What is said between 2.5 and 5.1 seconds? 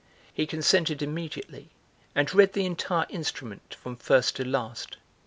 the entire instrument from first to last.